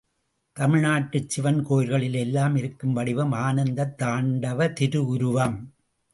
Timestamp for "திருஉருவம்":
4.73-5.57